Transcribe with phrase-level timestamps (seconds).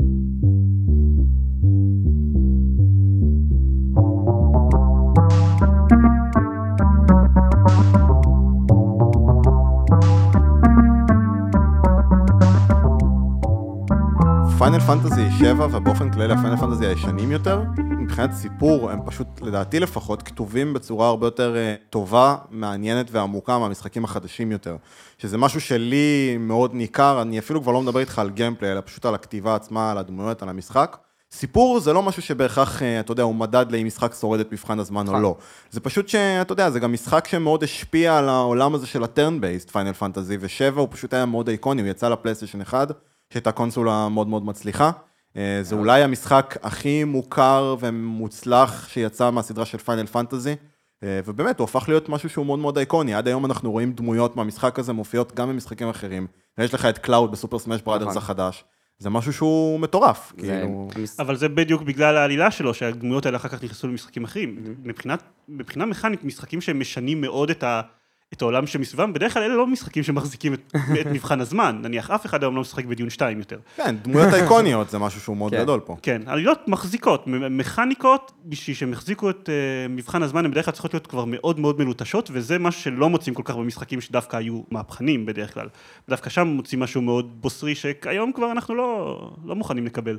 [0.00, 0.29] thank you
[14.60, 17.62] פיינל פנטזי 7 ובאופן כללי הפיינל פנטזי הישנים יותר,
[17.98, 24.04] מבחינת סיפור הם פשוט, לדעתי לפחות, כתובים בצורה הרבה יותר אה, טובה, מעניינת ועמוקה מהמשחקים
[24.04, 24.76] החדשים יותר.
[25.18, 29.06] שזה משהו שלי מאוד ניכר, אני אפילו כבר לא מדבר איתך על gameplay, אלא פשוט
[29.06, 30.96] על הכתיבה עצמה, על הדמויות, על המשחק.
[31.32, 34.78] סיפור זה לא משהו שבהכרח, אה, אתה יודע, הוא מדד לאם משחק שורד את מבחן
[34.78, 35.22] הזמן או נכון.
[35.22, 35.36] לא.
[35.70, 39.40] זה פשוט שאתה יודע, זה גם משחק שמאוד השפיע על העולם הזה של ה turn
[39.40, 42.90] based, Final Fantasy, ושבע הוא פשוט היה מאוד איקוני, הוא יצא לפלייסטיישן 1,
[43.32, 44.90] שהייתה קונסולה מאוד מאוד מצליחה.
[45.36, 50.56] אה, זה אולי המשחק הכי מוכר ומוצלח שיצא מהסדרה של Final Fantasy,
[51.02, 53.14] אה, ובאמת, הוא הפך להיות משהו שהוא מאוד מאוד איקוני.
[53.14, 56.26] עד היום אנחנו רואים דמויות מהמשחק הזה מופיעות גם במשחקים אחרים.
[56.58, 58.18] ויש לך את קלאוד ב Super Smash Brothers נכון.
[58.22, 58.64] החדש.
[58.98, 60.88] זה משהו שהוא מטורף, זה- כאילו...
[61.18, 64.56] אבל זה בדיוק בגלל העלילה שלו, שהדמויות האלה אחר כך נכנסו למשחקים אחרים.
[64.82, 67.80] מבחינת, מבחינה מכנית, משחקים שהם משנים מאוד את, ה,
[68.34, 70.60] את העולם שמסביבם, בדרך כלל אלה לא משחקים שמחזיקים את,
[71.00, 71.78] את מבחן הזמן.
[71.82, 73.58] נניח, אף אחד היום לא משחק ב Dune 2 יותר.
[73.76, 75.62] כן, דמויות איקוניות זה משהו שהוא מאוד כן.
[75.62, 75.96] גדול פה.
[76.02, 80.94] כן, עלילות מחזיקות, מכניקות, בשביל שהם יחזיקו את uh, מבחן הזמן, הן בדרך כלל צריכות
[80.94, 85.26] להיות כבר מאוד מאוד מלוטשות, וזה משהו שלא מוצאים כל כך במשחקים שדווקא היו מהפכנים
[85.26, 85.68] בדרך כלל.
[86.08, 90.18] דווקא שם מוצאים משהו מאוד בוסרי, שכיום כבר אנחנו לא, לא מוכנים לקבל.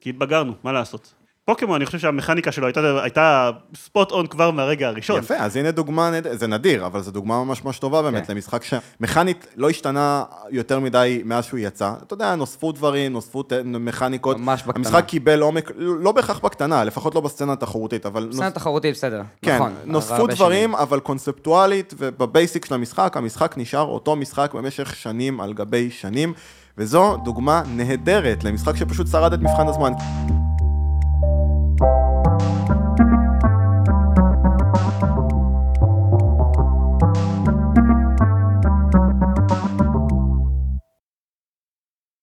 [0.00, 1.14] כי התבגרנו, מה לעשות.
[1.44, 5.18] פוקימון, אני חושב שהמכניקה שלו הייתה, הייתה ספוט און כבר מהרגע הראשון.
[5.18, 8.32] יפה, אז הנה דוגמה, זה נדיר, אבל זו דוגמה ממש ממש טובה באמת כן.
[8.32, 11.92] למשחק שמכנית לא השתנה יותר מדי מאז שהוא יצא.
[12.06, 14.36] אתה יודע, נוספו דברים, נוספו מכניקות.
[14.36, 14.72] ממש בקטנה.
[14.88, 18.24] המשחק קיבל עומק, לא בהכרח בקטנה, לפחות לא בסצנה התחרותית, אבל...
[18.24, 19.74] נוס- סצנה תחרותית בסדר, כן, נכון.
[19.84, 20.74] נוספו דברים, שנים.
[20.74, 26.32] אבל קונספטואלית ובבייסיק של המשחק, המשחק נשאר אותו משחק במשך שנים על גבי שנים,
[26.78, 29.92] וזו דוגמה נהדרת למשחק שפשוט שרד את מבחן הזמן.